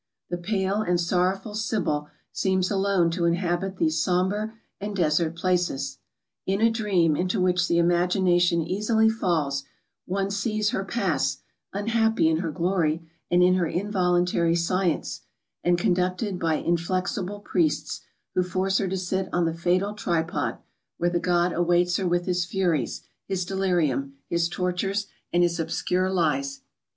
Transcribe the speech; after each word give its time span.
The 0.31 0.37
pale 0.39 0.81
and 0.81 0.99
sorrowful 0.99 1.53
Sibyl 1.53 2.09
seems 2.31 2.71
alone 2.71 3.11
to 3.11 3.25
inhabit 3.25 3.77
these 3.77 4.01
sombre 4.03 4.55
and 4.79 4.95
desert 4.95 5.35
places. 5.35 5.99
In 6.47 6.59
a 6.59 6.71
dream 6.71 7.15
into 7.15 7.39
which 7.39 7.67
the 7.67 7.77
imagination 7.77 8.63
easily 8.63 9.11
falls, 9.11 9.63
one 10.07 10.31
sees 10.31 10.71
her 10.71 10.83
pass, 10.83 11.43
unhappy 11.71 12.27
in 12.27 12.37
her 12.37 12.49
glory 12.49 13.07
and 13.29 13.43
in 13.43 13.53
her 13.53 13.67
involuntary 13.67 14.55
science, 14.55 15.21
and 15.63 15.77
conducted 15.77 16.39
by 16.39 16.55
inflexible 16.55 17.39
priests, 17.41 18.01
who 18.33 18.41
force 18.41 18.79
her 18.79 18.87
to 18.87 18.97
sit 18.97 19.29
on 19.31 19.45
the 19.45 19.53
fatal 19.53 19.93
tripod, 19.93 20.57
where 20.97 21.11
the 21.11 21.19
god 21.19 21.53
awaits 21.53 21.97
her 21.97 22.07
with 22.07 22.25
his 22.25 22.43
furies, 22.43 23.03
his 23.27 23.45
delirium, 23.45 24.15
his 24.27 24.49
tortures, 24.49 25.05
and 25.31 25.43
his 25.43 25.59
obscure 25.59 26.09
lies. 26.09 26.61